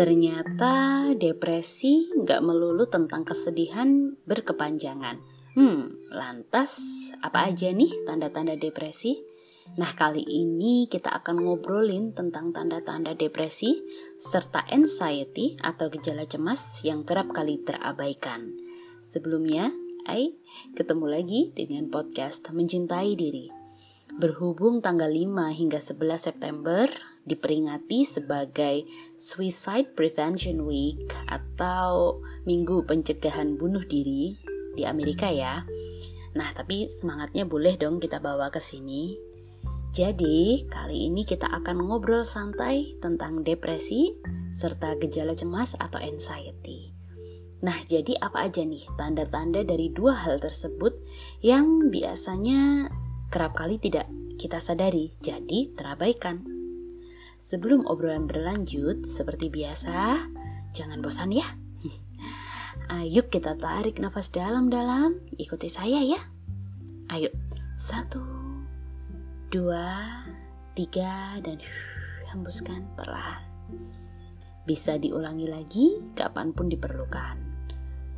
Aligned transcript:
Ternyata 0.00 1.12
depresi 1.12 2.08
nggak 2.08 2.40
melulu 2.40 2.88
tentang 2.88 3.20
kesedihan 3.20 4.16
berkepanjangan. 4.24 5.20
Hmm, 5.52 5.92
lantas 6.08 6.80
apa 7.20 7.52
aja 7.52 7.68
nih 7.68 8.08
tanda-tanda 8.08 8.56
depresi? 8.56 9.20
Nah, 9.76 9.92
kali 9.92 10.24
ini 10.24 10.88
kita 10.88 11.12
akan 11.20 11.44
ngobrolin 11.44 12.16
tentang 12.16 12.48
tanda-tanda 12.48 13.12
depresi 13.12 13.84
serta 14.16 14.64
anxiety 14.72 15.60
atau 15.60 15.92
gejala 15.92 16.24
cemas 16.24 16.80
yang 16.80 17.04
kerap 17.04 17.36
kali 17.36 17.60
terabaikan. 17.60 18.56
Sebelumnya, 19.04 19.68
Hai, 20.08 20.32
ketemu 20.80 21.12
lagi 21.12 21.52
dengan 21.52 21.92
podcast 21.92 22.48
Mencintai 22.56 23.20
Diri. 23.20 23.52
Berhubung 24.16 24.80
tanggal 24.80 25.12
5 25.12 25.52
hingga 25.52 25.76
11 25.76 26.24
September 26.24 26.88
diperingati 27.24 28.04
sebagai 28.04 28.84
Suicide 29.20 29.92
Prevention 29.96 30.64
Week 30.64 31.10
atau 31.28 32.20
Minggu 32.44 32.84
Pencegahan 32.84 33.56
Bunuh 33.60 33.84
Diri 33.84 34.36
di 34.74 34.82
Amerika 34.86 35.28
ya. 35.28 35.64
Nah, 36.34 36.48
tapi 36.54 36.86
semangatnya 36.86 37.42
boleh 37.44 37.74
dong 37.74 37.98
kita 37.98 38.22
bawa 38.22 38.54
ke 38.54 38.62
sini. 38.62 39.18
Jadi, 39.90 40.70
kali 40.70 41.10
ini 41.10 41.26
kita 41.26 41.50
akan 41.50 41.82
ngobrol 41.90 42.22
santai 42.22 42.94
tentang 43.02 43.42
depresi 43.42 44.14
serta 44.54 44.94
gejala 45.02 45.34
cemas 45.34 45.74
atau 45.74 45.98
anxiety. 45.98 46.94
Nah, 47.60 47.76
jadi 47.90 48.16
apa 48.22 48.48
aja 48.48 48.62
nih 48.62 48.86
tanda-tanda 48.94 49.66
dari 49.66 49.90
dua 49.90 50.16
hal 50.16 50.38
tersebut 50.38 50.94
yang 51.42 51.90
biasanya 51.90 52.88
kerap 53.28 53.58
kali 53.58 53.76
tidak 53.76 54.08
kita 54.40 54.62
sadari, 54.62 55.12
jadi 55.20 55.68
terabaikan. 55.76 56.59
Sebelum 57.40 57.88
obrolan 57.88 58.28
berlanjut, 58.28 59.08
seperti 59.08 59.48
biasa, 59.48 60.28
jangan 60.76 61.00
bosan 61.00 61.32
ya. 61.32 61.48
Ayo 63.00 63.32
kita 63.32 63.56
tarik 63.56 63.96
nafas 63.96 64.28
dalam-dalam, 64.28 65.16
ikuti 65.40 65.72
saya 65.72 66.04
ya. 66.04 66.20
Ayo, 67.08 67.32
satu, 67.80 68.20
dua, 69.48 70.20
tiga, 70.76 71.40
dan 71.40 71.64
hembuskan 72.28 72.84
perlahan. 72.92 73.40
Bisa 74.68 75.00
diulangi 75.00 75.48
lagi 75.48 75.96
kapan 76.12 76.52
pun 76.52 76.68
diperlukan. 76.68 77.40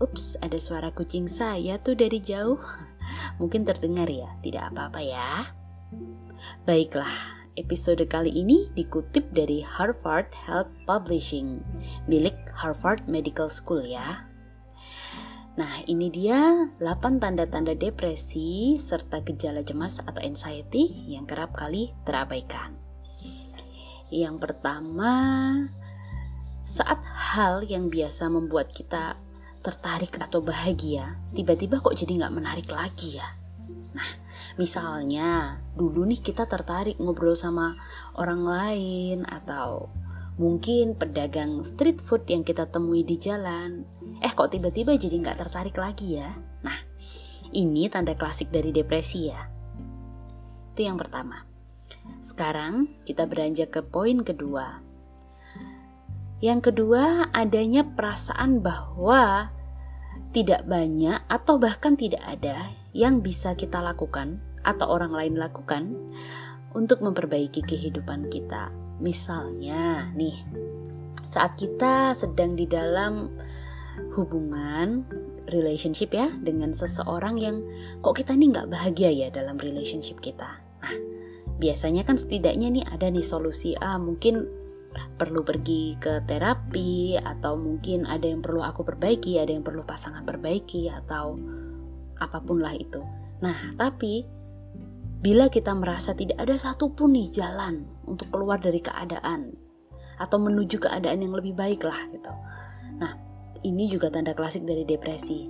Ups, 0.03 0.35
ada 0.43 0.59
suara 0.59 0.91
kucing 0.91 1.31
saya 1.31 1.79
tuh 1.79 1.95
dari 1.95 2.19
jauh. 2.19 2.59
Mungkin 3.39 3.63
terdengar 3.63 4.11
ya, 4.11 4.35
tidak 4.43 4.75
apa-apa 4.75 4.99
ya. 4.99 5.47
Baiklah, 6.67 7.42
episode 7.57 8.05
kali 8.09 8.33
ini 8.33 8.73
dikutip 8.73 9.29
dari 9.33 9.61
Harvard 9.61 10.33
Health 10.33 10.73
Publishing, 10.89 11.61
milik 12.09 12.37
Harvard 12.57 13.05
Medical 13.05 13.53
School 13.53 13.85
ya. 13.85 14.25
Nah, 15.53 15.85
ini 15.85 16.09
dia 16.09 16.73
8 16.81 17.21
tanda-tanda 17.21 17.77
depresi 17.77 18.81
serta 18.81 19.21
gejala 19.21 19.61
cemas 19.61 20.01
atau 20.01 20.25
anxiety 20.25 21.13
yang 21.13 21.29
kerap 21.29 21.53
kali 21.53 21.93
terabaikan. 22.09 22.73
Yang 24.09 24.41
pertama, 24.41 25.13
saat 26.65 27.05
hal 27.05 27.69
yang 27.69 27.93
biasa 27.93 28.33
membuat 28.33 28.73
kita 28.73 29.21
tertarik 29.61 30.17
atau 30.17 30.41
bahagia, 30.41 31.21
tiba-tiba 31.37 31.85
kok 31.85 32.01
jadi 32.01 32.25
nggak 32.25 32.35
menarik 32.35 32.69
lagi 32.73 33.21
ya? 33.21 33.29
Nah, 33.93 34.09
misalnya 34.61 35.61
dulu 35.77 36.05
nih 36.09 36.21
kita 36.21 36.49
tertarik 36.49 36.97
ngobrol 37.01 37.37
sama 37.37 37.77
orang 38.17 38.43
lain 38.45 39.19
atau 39.29 39.89
mungkin 40.41 40.97
pedagang 40.97 41.61
street 41.63 42.01
food 42.01 42.25
yang 42.29 42.43
kita 42.43 42.69
temui 42.69 43.05
di 43.05 43.21
jalan. 43.21 43.85
Eh 44.21 44.33
kok 44.33 44.53
tiba-tiba 44.53 44.97
jadi 44.97 45.17
nggak 45.21 45.39
tertarik 45.39 45.77
lagi 45.77 46.21
ya? 46.21 46.33
Nah, 46.65 46.79
ini 47.53 47.89
tanda 47.93 48.17
klasik 48.17 48.49
dari 48.49 48.73
depresi 48.73 49.29
ya. 49.29 49.43
Itu 50.73 50.89
yang 50.89 50.97
pertama. 50.97 51.45
Sekarang 52.25 52.89
kita 53.05 53.29
beranjak 53.29 53.71
ke 53.73 53.81
poin 53.85 54.25
kedua 54.25 54.93
yang 56.43 56.59
kedua, 56.59 57.31
adanya 57.31 57.87
perasaan 57.87 58.67
bahwa 58.67 59.55
tidak 60.35 60.67
banyak 60.67 61.23
atau 61.31 61.55
bahkan 61.63 61.95
tidak 61.95 62.19
ada 62.27 62.75
yang 62.91 63.23
bisa 63.23 63.55
kita 63.55 63.79
lakukan 63.79 64.43
atau 64.63 64.87
orang 64.91 65.13
lain 65.13 65.35
lakukan 65.39 65.95
untuk 66.73 67.05
memperbaiki 67.05 67.63
kehidupan 67.63 68.33
kita. 68.33 68.73
Misalnya, 69.03 70.09
nih, 70.15 70.37
saat 71.27 71.59
kita 71.59 72.15
sedang 72.15 72.55
di 72.55 72.65
dalam 72.69 73.33
hubungan 74.17 75.05
relationship 75.51 76.15
ya 76.15 76.33
dengan 76.41 76.73
seseorang 76.73 77.37
yang 77.37 77.61
kok 78.01 78.17
kita 78.17 78.33
nih 78.33 78.49
nggak 78.53 78.71
bahagia 78.73 79.11
ya 79.11 79.29
dalam 79.29 79.61
relationship 79.61 80.23
kita. 80.23 80.49
Nah, 80.81 80.97
biasanya 81.61 82.07
kan 82.07 82.17
setidaknya 82.17 82.69
nih 82.73 82.85
ada 82.89 83.11
nih 83.13 83.25
solusi 83.25 83.77
ah 83.77 84.01
mungkin 84.01 84.49
perlu 84.93 85.41
pergi 85.41 85.97
ke 85.97 86.25
terapi 86.29 87.17
atau 87.17 87.57
mungkin 87.57 88.05
ada 88.05 88.29
yang 88.29 88.45
perlu 88.45 88.61
aku 88.61 88.85
perbaiki, 88.85 89.41
ada 89.41 89.53
yang 89.53 89.65
perlu 89.65 89.85
pasangan 89.89 90.25
perbaiki 90.25 90.93
atau 90.93 91.37
apa 92.21 92.39
pun 92.45 92.61
lah 92.61 92.77
itu. 92.77 93.01
Nah, 93.41 93.57
tapi 93.75 94.42
bila 95.23 95.47
kita 95.47 95.73
merasa 95.73 96.13
tidak 96.13 96.43
ada 96.43 96.59
satupun 96.59 97.15
nih 97.15 97.31
jalan 97.31 97.87
untuk 98.05 98.29
keluar 98.35 98.59
dari 98.59 98.83
keadaan 98.83 99.55
atau 100.19 100.39
menuju 100.43 100.83
keadaan 100.83 101.23
yang 101.23 101.33
lebih 101.33 101.55
baik 101.55 101.87
lah 101.87 101.99
gitu. 102.11 102.33
Nah, 102.99 103.13
ini 103.63 103.87
juga 103.87 104.11
tanda 104.11 104.35
klasik 104.35 104.67
dari 104.67 104.83
depresi. 104.83 105.47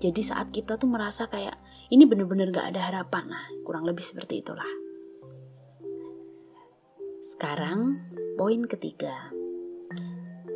Jadi 0.00 0.20
saat 0.24 0.52
kita 0.52 0.76
tuh 0.76 0.88
merasa 0.88 1.28
kayak 1.28 1.56
ini 1.92 2.04
bener-bener 2.08 2.52
gak 2.52 2.76
ada 2.76 2.88
harapan, 2.92 3.32
nah 3.32 3.44
kurang 3.64 3.84
lebih 3.84 4.04
seperti 4.04 4.40
itulah. 4.40 4.68
Sekarang 7.20 8.00
Poin 8.40 8.64
ketiga, 8.64 9.28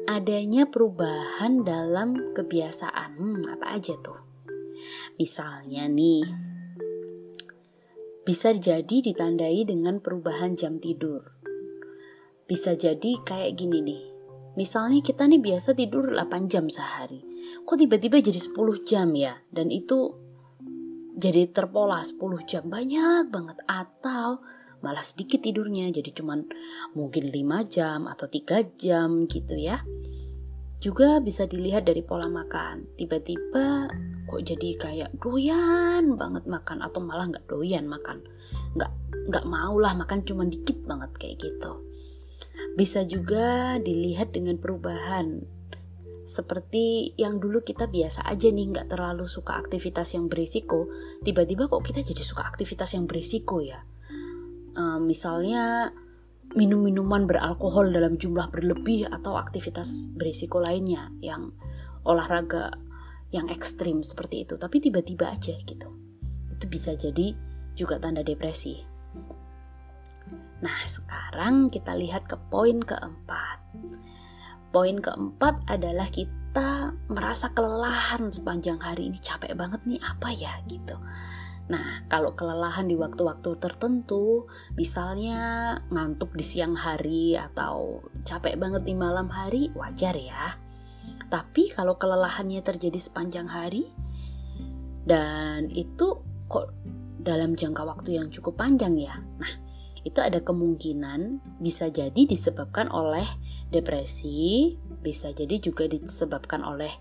adanya 0.09 0.65
perubahan 0.65 1.69
dalam 1.69 2.33
kebiasaan. 2.33 3.21
Hmm, 3.21 3.45
apa 3.45 3.77
aja 3.77 3.93
tuh? 4.01 4.25
Misalnya 5.21 5.85
nih, 5.85 6.25
bisa 8.25 8.57
jadi 8.57 9.05
ditandai 9.05 9.69
dengan 9.69 10.01
perubahan 10.01 10.57
jam 10.57 10.81
tidur. 10.81 11.21
Bisa 12.49 12.73
jadi 12.73 13.21
kayak 13.21 13.53
gini 13.61 13.85
nih. 13.85 14.03
Misalnya 14.57 15.05
kita 15.05 15.29
nih 15.29 15.45
biasa 15.45 15.77
tidur 15.77 16.09
8 16.09 16.49
jam 16.49 16.73
sehari. 16.73 17.21
Kok 17.69 17.77
tiba-tiba 17.77 18.25
jadi 18.25 18.41
10 18.41 18.89
jam 18.89 19.13
ya? 19.13 19.37
Dan 19.53 19.69
itu 19.69 20.17
jadi 21.21 21.53
terpola 21.53 22.01
10 22.01 22.17
jam 22.49 22.65
banyak 22.65 23.29
banget 23.29 23.61
atau 23.69 24.41
malah 24.81 25.05
sedikit 25.05 25.41
tidurnya 25.41 25.89
jadi 25.89 26.13
cuman 26.13 26.45
mungkin 26.93 27.33
5 27.33 27.73
jam 27.73 28.05
atau 28.05 28.29
3 28.29 28.77
jam 28.77 29.25
gitu 29.25 29.57
ya 29.57 29.81
juga 30.85 31.17
bisa 31.25 31.49
dilihat 31.49 31.89
dari 31.89 32.05
pola 32.05 32.29
makan. 32.29 32.85
Tiba-tiba 33.01 33.89
kok 34.29 34.43
jadi 34.45 34.69
kayak 34.77 35.11
doyan 35.17 36.21
banget 36.21 36.45
makan 36.45 36.85
atau 36.85 37.01
malah 37.01 37.33
nggak 37.33 37.49
doyan 37.49 37.89
makan. 37.89 38.21
Nggak 38.77 38.93
nggak 39.33 39.47
mau 39.49 39.81
lah 39.81 39.97
makan 39.97 40.21
cuman 40.29 40.53
dikit 40.53 40.85
banget 40.85 41.17
kayak 41.17 41.41
gitu. 41.41 41.81
Bisa 42.77 43.01
juga 43.09 43.81
dilihat 43.81 44.37
dengan 44.37 44.61
perubahan. 44.61 45.41
Seperti 46.25 47.17
yang 47.17 47.41
dulu 47.41 47.65
kita 47.65 47.89
biasa 47.89 48.29
aja 48.29 48.53
nih 48.53 48.69
nggak 48.69 48.93
terlalu 48.93 49.25
suka 49.25 49.57
aktivitas 49.57 50.13
yang 50.17 50.29
berisiko 50.29 50.89
tiba-tiba 51.25 51.69
kok 51.69 51.85
kita 51.85 52.05
jadi 52.05 52.21
suka 52.25 52.45
aktivitas 52.45 52.93
yang 52.93 53.09
berisiko 53.09 53.65
ya? 53.65 53.81
Uh, 54.77 55.01
misalnya 55.01 55.97
minum 56.55 56.87
minuman 56.87 57.27
beralkohol 57.27 57.91
dalam 57.91 58.15
jumlah 58.15 58.47
berlebih 58.49 59.11
atau 59.11 59.35
aktivitas 59.35 60.07
berisiko 60.15 60.63
lainnya 60.63 61.11
yang 61.19 61.51
olahraga 62.07 62.71
yang 63.35 63.51
ekstrim 63.51 64.07
seperti 64.07 64.47
itu. 64.47 64.55
Tapi 64.55 64.79
tiba-tiba 64.79 65.35
aja 65.35 65.55
gitu. 65.67 65.89
Itu 66.55 66.65
bisa 66.71 66.95
jadi 66.95 67.35
juga 67.75 67.99
tanda 67.99 68.23
depresi. 68.23 68.79
Nah 70.63 70.79
sekarang 70.87 71.69
kita 71.69 71.99
lihat 71.99 72.31
ke 72.31 72.39
poin 72.49 72.79
keempat. 72.79 73.59
Poin 74.71 74.97
keempat 75.03 75.67
adalah 75.67 76.07
kita 76.07 76.95
merasa 77.11 77.51
kelelahan 77.51 78.31
sepanjang 78.31 78.79
hari. 78.79 79.11
Ini 79.11 79.19
capek 79.19 79.59
banget 79.59 79.83
nih 79.91 79.99
apa 79.99 80.31
ya 80.31 80.55
gitu 80.71 80.95
Nah, 81.65 82.05
kalau 82.13 82.37
kelelahan 82.37 82.85
di 82.85 82.93
waktu-waktu 82.93 83.57
tertentu, 83.57 84.45
misalnya 84.77 85.73
ngantuk 85.89 86.37
di 86.37 86.45
siang 86.45 86.77
hari 86.77 87.41
atau 87.41 88.05
capek 88.21 88.61
banget 88.61 88.85
di 88.85 88.93
malam 88.93 89.33
hari, 89.33 89.73
wajar 89.73 90.13
ya. 90.13 90.61
Tapi 91.33 91.73
kalau 91.73 91.97
kelelahannya 91.97 92.61
terjadi 92.61 93.01
sepanjang 93.01 93.49
hari 93.49 93.89
dan 95.09 95.73
itu 95.73 96.21
kok 96.53 96.77
dalam 97.25 97.57
jangka 97.57 97.83
waktu 97.89 98.21
yang 98.21 98.29
cukup 98.29 98.61
panjang 98.61 99.01
ya. 99.01 99.17
Nah, 99.41 99.53
itu 100.05 100.21
ada 100.21 100.45
kemungkinan 100.45 101.41
bisa 101.65 101.89
jadi 101.89 102.29
disebabkan 102.29 102.93
oleh 102.93 103.25
depresi, 103.73 104.77
bisa 105.01 105.33
jadi 105.33 105.57
juga 105.65 105.89
disebabkan 105.89 106.61
oleh 106.61 106.93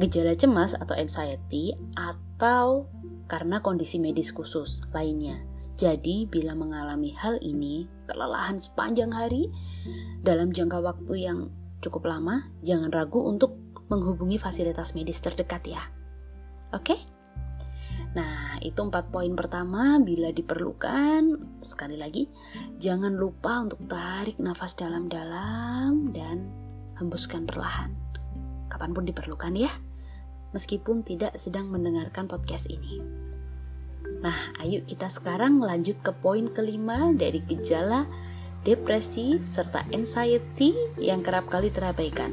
gejala 0.00 0.32
cemas 0.32 0.72
atau 0.72 0.96
anxiety 0.96 1.76
atau 1.92 2.88
karena 3.30 3.62
kondisi 3.62 3.98
medis 3.98 4.30
khusus 4.30 4.84
lainnya. 4.94 5.40
Jadi, 5.72 6.28
bila 6.28 6.52
mengalami 6.52 7.16
hal 7.16 7.40
ini, 7.40 7.88
kelelahan 8.04 8.60
sepanjang 8.60 9.10
hari 9.10 9.48
dalam 10.20 10.52
jangka 10.52 10.78
waktu 10.78 11.26
yang 11.26 11.48
cukup 11.82 12.06
lama, 12.06 12.46
jangan 12.62 12.92
ragu 12.92 13.18
untuk 13.24 13.56
menghubungi 13.88 14.36
fasilitas 14.38 14.94
medis 14.94 15.18
terdekat 15.18 15.64
ya. 15.66 15.82
Oke? 16.72 16.96
Nah, 18.12 18.60
itu 18.60 18.76
empat 18.76 19.08
poin 19.08 19.32
pertama. 19.32 19.96
Bila 20.00 20.28
diperlukan, 20.30 21.22
sekali 21.64 21.96
lagi, 21.96 22.28
jangan 22.76 23.16
lupa 23.16 23.64
untuk 23.64 23.80
tarik 23.88 24.36
nafas 24.36 24.76
dalam-dalam 24.76 26.12
dan 26.12 26.52
hembuskan 27.00 27.48
perlahan. 27.48 27.92
Kapan 28.68 28.92
pun 28.92 29.04
diperlukan 29.08 29.52
ya, 29.56 29.72
meskipun 30.52 31.04
tidak 31.04 31.36
sedang 31.40 31.68
mendengarkan 31.68 32.28
podcast 32.28 32.68
ini. 32.68 33.02
Nah, 34.22 34.36
ayo 34.62 34.86
kita 34.86 35.10
sekarang 35.10 35.58
lanjut 35.58 35.98
ke 35.98 36.14
poin 36.14 36.46
kelima 36.52 37.10
dari 37.10 37.42
gejala 37.42 38.06
depresi 38.62 39.42
serta 39.42 39.82
anxiety 39.90 40.70
yang 41.02 41.26
kerap 41.26 41.50
kali 41.50 41.74
terabaikan. 41.74 42.30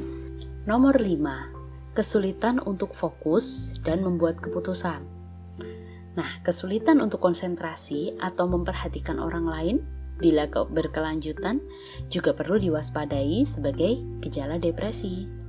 Nomor 0.70 1.02
5, 1.02 1.96
kesulitan 1.96 2.62
untuk 2.62 2.94
fokus 2.94 3.76
dan 3.82 4.06
membuat 4.06 4.38
keputusan. 4.38 5.02
Nah, 6.14 6.30
kesulitan 6.46 7.02
untuk 7.02 7.18
konsentrasi 7.18 8.14
atau 8.22 8.46
memperhatikan 8.46 9.18
orang 9.18 9.46
lain 9.46 9.76
bila 10.20 10.46
berkelanjutan 10.46 11.64
juga 12.12 12.36
perlu 12.36 12.60
diwaspadai 12.60 13.42
sebagai 13.48 13.98
gejala 14.20 14.60
depresi. 14.60 15.39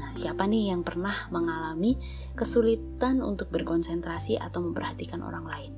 Nah, 0.00 0.16
siapa 0.16 0.48
nih 0.48 0.72
yang 0.72 0.80
pernah 0.80 1.12
mengalami 1.28 2.00
kesulitan 2.32 3.20
untuk 3.20 3.52
berkonsentrasi 3.52 4.40
atau 4.40 4.64
memperhatikan 4.64 5.20
orang 5.20 5.44
lain? 5.44 5.72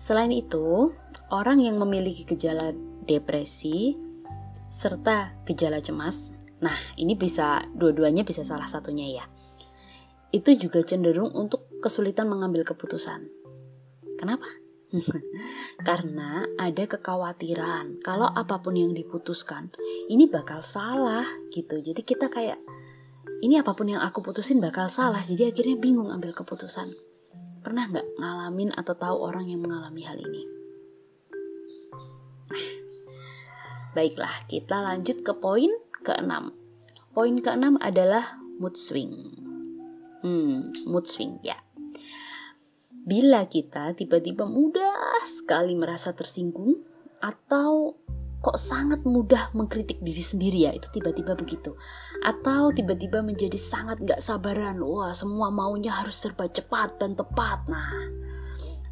Selain 0.00 0.32
itu, 0.32 0.88
orang 1.28 1.60
yang 1.60 1.76
memiliki 1.76 2.24
gejala 2.24 2.72
depresi 3.04 4.00
serta 4.72 5.36
gejala 5.44 5.84
cemas, 5.84 6.32
nah 6.64 6.72
ini 6.96 7.12
bisa 7.12 7.68
dua-duanya 7.76 8.24
bisa 8.24 8.40
salah 8.40 8.64
satunya 8.64 9.20
ya. 9.20 9.24
Itu 10.32 10.56
juga 10.56 10.80
cenderung 10.84 11.36
untuk 11.36 11.68
kesulitan 11.84 12.32
mengambil 12.32 12.64
keputusan. 12.64 13.28
Kenapa? 14.16 14.48
Karena 15.88 16.48
ada 16.56 16.84
kekhawatiran 16.88 18.00
kalau 18.00 18.32
apa 18.32 18.56
pun 18.64 18.72
yang 18.72 18.96
diputuskan 18.96 19.68
ini 20.08 20.24
bakal 20.28 20.64
salah 20.64 21.28
gitu. 21.52 21.76
Jadi 21.76 22.00
kita 22.00 22.32
kayak 22.32 22.56
ini 23.44 23.60
apa 23.60 23.76
pun 23.76 23.86
yang 23.92 24.00
aku 24.00 24.24
putusin 24.24 24.58
bakal 24.58 24.88
salah. 24.88 25.20
Jadi 25.20 25.52
akhirnya 25.52 25.76
bingung 25.76 26.08
ambil 26.08 26.32
keputusan. 26.32 26.96
Pernah 27.60 27.84
nggak 27.92 28.06
ngalamin 28.16 28.70
atau 28.72 28.94
tahu 28.96 29.16
orang 29.28 29.46
yang 29.46 29.60
mengalami 29.60 30.02
hal 30.08 30.16
ini? 30.16 30.42
Baiklah, 33.96 34.48
kita 34.48 34.80
lanjut 34.80 35.20
ke 35.20 35.32
poin 35.36 35.70
keenam. 36.00 36.56
Poin 37.12 37.34
keenam 37.44 37.76
adalah 37.82 38.40
mood 38.56 38.78
swing. 38.78 39.36
Hmm, 40.24 40.72
mood 40.88 41.04
swing 41.06 41.38
ya. 41.44 41.60
Bila 43.08 43.48
kita 43.48 43.96
tiba-tiba 43.96 44.44
mudah 44.44 45.24
sekali 45.24 45.72
merasa 45.72 46.12
tersinggung 46.12 46.76
atau 47.24 47.96
kok 48.44 48.60
sangat 48.60 49.00
mudah 49.08 49.48
mengkritik 49.56 49.98
diri 50.04 50.20
sendiri 50.20 50.68
ya 50.68 50.76
itu 50.76 50.92
tiba-tiba 50.92 51.32
begitu. 51.32 51.72
Atau 52.20 52.68
tiba-tiba 52.76 53.24
menjadi 53.24 53.56
sangat 53.56 54.04
nggak 54.04 54.20
sabaran 54.20 54.84
wah 54.84 55.16
semua 55.16 55.48
maunya 55.48 55.88
harus 55.88 56.20
serba 56.20 56.52
cepat 56.52 57.00
dan 57.00 57.16
tepat 57.16 57.64
nah. 57.64 57.96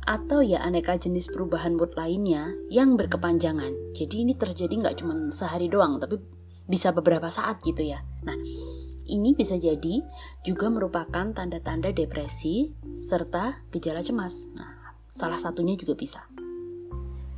Atau 0.09 0.41
ya 0.41 0.65
aneka 0.65 0.97
jenis 0.97 1.29
perubahan 1.29 1.77
mood 1.77 1.93
lainnya 1.93 2.57
yang 2.73 2.97
berkepanjangan. 2.97 3.93
Jadi 3.93 4.25
ini 4.25 4.33
terjadi 4.33 4.81
nggak 4.81 4.97
cuma 5.05 5.29
sehari 5.29 5.69
doang 5.69 6.01
tapi 6.01 6.17
bisa 6.65 6.89
beberapa 6.89 7.29
saat 7.29 7.61
gitu 7.61 7.85
ya. 7.85 8.01
Nah 8.25 8.35
ini 9.07 9.33
bisa 9.33 9.57
jadi 9.57 10.03
juga 10.43 10.69
merupakan 10.69 11.33
tanda-tanda 11.33 11.95
depresi 11.95 12.75
serta 12.93 13.67
gejala 13.71 14.03
cemas 14.03 14.51
nah 14.53 14.95
salah 15.09 15.39
satunya 15.39 15.79
juga 15.79 15.97
bisa 15.97 16.27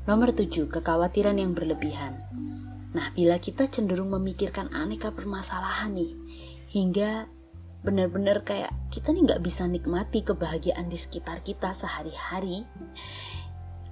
Nomor 0.08 0.32
7, 0.32 0.72
kekhawatiran 0.72 1.36
yang 1.36 1.52
berlebihan. 1.52 2.16
Nah, 2.96 3.12
bila 3.12 3.36
kita 3.36 3.68
cenderung 3.68 4.08
memikirkan 4.08 4.72
aneka 4.72 5.12
permasalahan 5.12 5.92
nih, 5.92 6.16
hingga 6.72 7.28
benar-benar 7.84 8.40
kayak 8.40 8.72
kita 8.88 9.12
nih 9.12 9.28
nggak 9.28 9.44
bisa 9.44 9.68
nikmati 9.68 10.24
kebahagiaan 10.24 10.88
di 10.88 10.96
sekitar 10.96 11.44
kita 11.44 11.76
sehari-hari, 11.76 12.64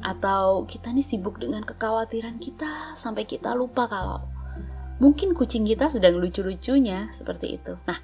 atau 0.00 0.64
kita 0.64 0.88
nih 0.96 1.04
sibuk 1.04 1.36
dengan 1.36 1.60
kekhawatiran 1.68 2.40
kita 2.40 2.96
sampai 2.96 3.28
kita 3.28 3.52
lupa 3.52 3.84
kalau 3.84 4.24
mungkin 4.96 5.36
kucing 5.36 5.68
kita 5.68 5.92
sedang 5.92 6.16
lucu-lucunya 6.16 7.12
seperti 7.12 7.60
itu. 7.60 7.76
Nah, 7.84 7.98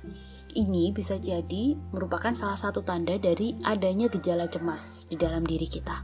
ini 0.53 0.93
bisa 0.93 1.17
jadi 1.17 1.77
merupakan 1.93 2.33
salah 2.37 2.61
satu 2.61 2.85
tanda 2.85 3.17
dari 3.17 3.57
adanya 3.65 4.13
gejala 4.13 4.49
cemas 4.49 5.09
di 5.09 5.17
dalam 5.17 5.45
diri 5.45 5.65
kita. 5.65 5.97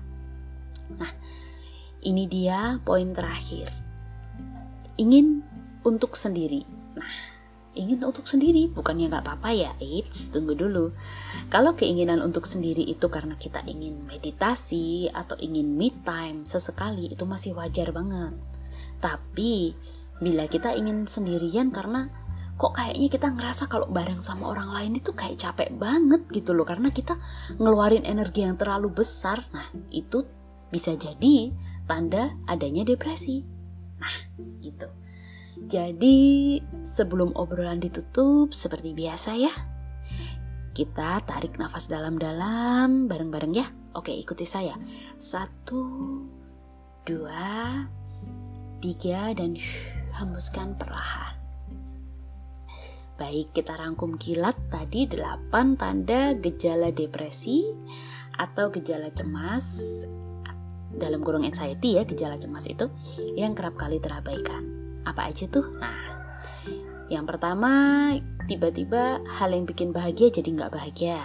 Nah, 0.97 1.13
ini 2.05 2.25
dia 2.25 2.81
poin 2.81 3.13
terakhir. 3.13 3.69
Ingin 4.97 5.45
untuk 5.85 6.17
sendiri. 6.17 6.65
Nah, 6.97 7.39
ingin 7.79 8.03
untuk 8.03 8.27
sendiri 8.27 8.67
bukannya 8.75 9.07
nggak 9.07 9.23
apa-apa 9.23 9.51
ya 9.55 9.71
Eits, 9.79 10.35
tunggu 10.35 10.59
dulu 10.59 10.91
kalau 11.47 11.79
keinginan 11.79 12.19
untuk 12.19 12.43
sendiri 12.43 12.83
itu 12.83 13.07
karena 13.07 13.39
kita 13.39 13.63
ingin 13.71 14.03
meditasi 14.03 15.07
atau 15.15 15.39
ingin 15.39 15.79
me 15.79 15.95
time 16.03 16.43
sesekali 16.43 17.15
itu 17.15 17.23
masih 17.23 17.55
wajar 17.55 17.95
banget 17.95 18.35
tapi 18.99 19.79
bila 20.19 20.51
kita 20.51 20.75
ingin 20.75 21.07
sendirian 21.07 21.71
karena 21.71 22.11
kok 22.59 22.75
kayaknya 22.75 23.09
kita 23.09 23.29
ngerasa 23.31 23.71
kalau 23.71 23.87
bareng 23.87 24.19
sama 24.19 24.51
orang 24.51 24.75
lain 24.75 24.99
itu 24.99 25.15
kayak 25.15 25.39
capek 25.39 25.71
banget 25.79 26.27
gitu 26.35 26.51
loh 26.59 26.67
karena 26.67 26.91
kita 26.91 27.15
ngeluarin 27.55 28.03
energi 28.03 28.43
yang 28.43 28.59
terlalu 28.59 28.91
besar 28.91 29.47
nah 29.55 29.71
itu 29.95 30.27
bisa 30.69 30.93
jadi 30.95 31.53
tanda 31.89 32.37
adanya 32.45 32.85
depresi. 32.85 33.41
Nah, 33.99 34.17
gitu. 34.61 34.89
Jadi, 35.59 36.61
sebelum 36.87 37.35
obrolan 37.35 37.83
ditutup 37.83 38.55
seperti 38.55 38.95
biasa 38.95 39.35
ya. 39.35 39.51
Kita 40.77 41.19
tarik 41.27 41.59
nafas 41.59 41.91
dalam-dalam 41.91 43.11
bareng-bareng 43.11 43.53
ya. 43.57 43.67
Oke, 43.99 44.15
ikuti 44.15 44.47
saya. 44.47 44.79
Satu, 45.19 46.23
dua, 47.03 47.83
tiga, 48.79 49.35
dan 49.35 49.59
hembuskan 50.17 50.79
perlahan. 50.79 51.37
Baik, 53.19 53.51
kita 53.51 53.75
rangkum 53.75 54.15
kilat 54.15 54.55
tadi 54.71 55.11
delapan 55.11 55.75
tanda 55.75 56.39
gejala 56.39 56.95
depresi 56.95 57.67
atau 58.39 58.71
gejala 58.71 59.11
cemas 59.11 60.07
dalam 60.95 61.21
kurung 61.27 61.43
anxiety 61.43 61.99
ya 61.99 62.07
gejala 62.07 62.39
cemas 62.39 62.65
itu 62.71 62.87
yang 63.35 63.59
kerap 63.59 63.75
kali 63.75 63.99
terabaikan. 63.99 64.63
Apa 65.03 65.35
aja 65.35 65.51
tuh? 65.51 65.67
Nah, 65.83 65.99
yang 67.11 67.27
pertama 67.27 68.15
tiba-tiba 68.47 69.19
hal 69.27 69.51
yang 69.51 69.67
bikin 69.67 69.91
bahagia 69.91 70.31
jadi 70.31 70.49
nggak 70.55 70.73
bahagia. 70.79 71.21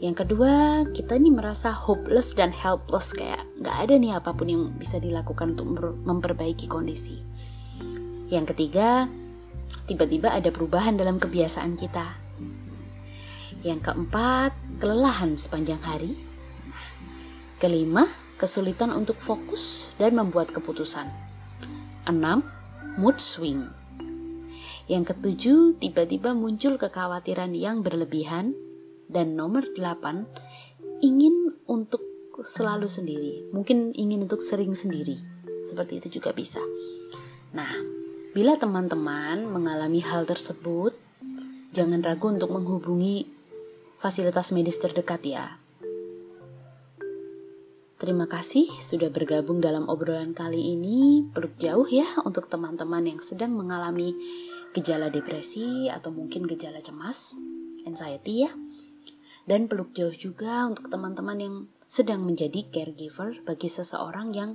Yang 0.00 0.24
kedua 0.24 0.88
kita 0.96 1.20
nih 1.20 1.28
merasa 1.28 1.76
hopeless 1.76 2.32
dan 2.32 2.56
helpless 2.56 3.12
kayak 3.12 3.44
nggak 3.60 3.76
ada 3.84 3.94
nih 4.00 4.16
apa 4.16 4.32
pun 4.32 4.48
yang 4.48 4.72
bisa 4.72 4.96
dilakukan 4.96 5.52
untuk 5.52 6.00
memperbaiki 6.08 6.64
kondisi. 6.72 7.20
Yang 8.32 8.56
ketiga 8.56 9.04
tiba-tiba 9.84 10.32
ada 10.32 10.48
perubahan 10.48 10.96
dalam 10.96 11.20
kebiasaan 11.20 11.76
kita. 11.76 12.16
Yang 13.60 13.92
keempat, 13.92 14.56
kelelahan 14.80 15.36
sepanjang 15.36 15.84
hari. 15.84 16.16
Kelima, 17.60 18.08
kesulitan 18.40 18.96
untuk 18.96 19.20
fokus 19.20 19.92
dan 20.00 20.16
membuat 20.16 20.48
keputusan. 20.48 21.12
Enam, 22.08 22.40
mood 22.96 23.20
swing. 23.20 23.68
Yang 24.88 25.12
ketujuh, 25.12 25.76
tiba-tiba 25.76 26.32
muncul 26.32 26.80
kekhawatiran 26.80 27.52
yang 27.52 27.84
berlebihan. 27.84 28.56
Dan 29.10 29.34
nomor 29.34 29.66
delapan, 29.74 30.30
ingin 31.02 31.58
untuk 31.66 32.00
selalu 32.46 32.86
sendiri. 32.86 33.50
Mungkin 33.50 33.90
ingin 33.98 34.30
untuk 34.30 34.38
sering 34.38 34.78
sendiri. 34.78 35.18
Seperti 35.66 35.98
itu 35.98 36.22
juga 36.22 36.30
bisa. 36.30 36.62
Nah, 37.50 37.70
bila 38.30 38.54
teman-teman 38.54 39.50
mengalami 39.50 39.98
hal 40.06 40.22
tersebut, 40.30 40.94
jangan 41.74 42.06
ragu 42.06 42.30
untuk 42.30 42.54
menghubungi 42.54 43.26
fasilitas 43.98 44.54
medis 44.54 44.78
terdekat 44.78 45.20
ya 45.26 45.60
Terima 48.00 48.24
kasih 48.24 48.64
sudah 48.80 49.12
bergabung 49.12 49.60
dalam 49.60 49.84
obrolan 49.84 50.32
kali 50.32 50.72
ini. 50.72 51.20
Peluk 51.36 51.60
jauh 51.60 51.84
ya 51.84 52.08
untuk 52.24 52.48
teman-teman 52.48 53.04
yang 53.04 53.20
sedang 53.20 53.52
mengalami 53.52 54.16
gejala 54.72 55.12
depresi 55.12 55.92
atau 55.92 56.08
mungkin 56.08 56.48
gejala 56.48 56.80
cemas, 56.80 57.36
anxiety 57.84 58.48
ya. 58.48 58.56
Dan 59.50 59.66
peluk 59.66 59.90
jauh 59.98 60.14
juga 60.14 60.62
untuk 60.70 60.86
teman-teman 60.86 61.38
yang 61.42 61.56
sedang 61.90 62.22
menjadi 62.22 62.70
caregiver 62.70 63.42
bagi 63.42 63.66
seseorang 63.66 64.30
yang 64.30 64.54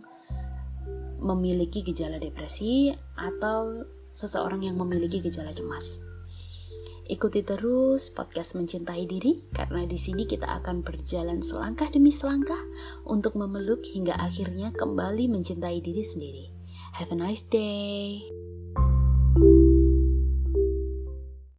memiliki 1.19 1.83
gejala 1.83 2.15
depresi 2.15 2.95
atau 3.19 3.83
seseorang 4.15 4.63
yang 4.63 4.79
memiliki 4.79 5.19
gejala 5.19 5.51
cemas. 5.51 5.99
Ikuti 7.11 7.43
terus 7.43 8.07
podcast 8.07 8.55
Mencintai 8.55 9.03
Diri 9.03 9.43
karena 9.51 9.83
di 9.83 9.99
sini 9.99 10.23
kita 10.23 10.63
akan 10.63 10.79
berjalan 10.79 11.43
selangkah 11.43 11.91
demi 11.91 12.09
selangkah 12.09 12.63
untuk 13.03 13.35
memeluk 13.35 13.83
hingga 13.83 14.15
akhirnya 14.15 14.71
kembali 14.71 15.27
mencintai 15.27 15.83
diri 15.83 16.01
sendiri. 16.07 16.45
Have 16.95 17.11
a 17.11 17.19
nice 17.19 17.43
day. 17.43 18.34